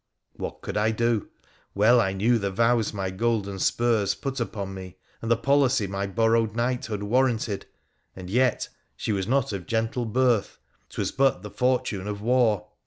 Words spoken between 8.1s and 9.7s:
and yet, she was not of